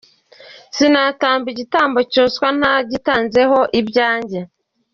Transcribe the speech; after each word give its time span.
Sinatamba 0.75 1.47
igitambo 1.53 1.99
cyoswa 2.11 2.47
ntagitanzeho 2.59 3.59
ibyanjye 3.79 4.39